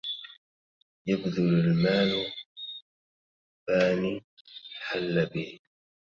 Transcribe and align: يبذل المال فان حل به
يبذل 1.07 1.53
المال 1.59 2.25
فان 3.67 4.21
حل 4.83 5.25
به 5.25 5.59